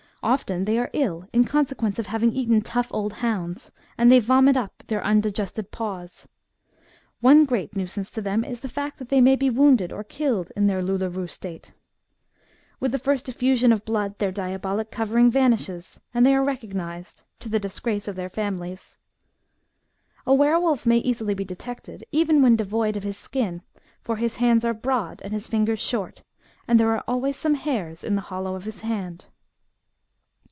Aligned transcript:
Often 0.23 0.65
they 0.65 0.77
are 0.77 0.91
ill 0.93 1.27
in 1.33 1.45
consequence 1.45 1.97
of 1.97 2.05
having 2.05 2.31
eaten 2.31 2.61
tough 2.61 2.89
old 2.91 3.11
hounds, 3.25 3.71
and 3.97 4.11
they 4.11 4.19
vomit 4.19 4.55
up 4.55 4.83
their 4.85 5.03
undigested 5.03 5.71
paws. 5.71 6.27
One 7.21 7.43
great 7.43 7.75
nuisance 7.75 8.11
to 8.11 8.21
them 8.21 8.45
is 8.45 8.59
the 8.59 8.69
fact 8.69 8.99
that 8.99 9.09
they 9.09 9.19
may 9.19 9.35
be 9.35 9.49
wounded 9.49 9.91
or 9.91 10.03
killed 10.03 10.51
in 10.55 10.67
their 10.67 10.83
louleerou 10.83 11.27
state. 11.27 11.73
With 12.79 12.91
the 12.91 12.99
FOLK 12.99 13.07
LORE 13.07 13.09
RELATING 13.09 13.09
TO 13.09 13.09
WERE 13.09 13.09
WOLVES. 13.09 13.09
107 13.09 13.17
first 13.17 13.25
eflfdsion 13.31 13.73
of 13.73 13.83
blood 13.85 14.19
their 14.19 14.31
diabolic 14.31 14.91
covering 14.91 15.31
vanishes, 15.31 15.99
and 16.13 16.23
they 16.23 16.35
are 16.35 16.43
recognized, 16.43 17.23
to 17.39 17.49
the 17.49 17.59
disgrace 17.59 18.07
of 18.07 18.15
their 18.15 18.29
families. 18.29 18.99
A 20.27 20.35
were 20.35 20.59
wolf 20.59 20.85
may 20.85 20.99
easily 20.99 21.33
be 21.33 21.43
detected, 21.43 22.05
even 22.11 22.43
when 22.43 22.55
devoid 22.55 22.95
of 22.95 23.01
his 23.03 23.17
skin; 23.17 23.63
for 24.03 24.17
his 24.17 24.35
hands 24.35 24.63
are 24.63 24.75
broad, 24.75 25.19
and 25.23 25.33
his 25.33 25.47
fingers 25.47 25.79
short, 25.79 26.21
and 26.67 26.79
there 26.79 26.91
are 26.91 27.03
always 27.07 27.37
some 27.37 27.55
hairs 27.55 28.03
in 28.03 28.13
the 28.13 28.21
hollow 28.29 28.53
of 28.53 28.65
his 28.65 28.81
hand. 28.81 29.29